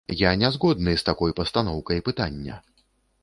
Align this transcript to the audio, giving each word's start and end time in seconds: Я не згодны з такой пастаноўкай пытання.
Я 0.19 0.29
не 0.43 0.49
згодны 0.55 0.95
з 1.01 1.05
такой 1.09 1.35
пастаноўкай 1.39 2.03
пытання. 2.07 2.57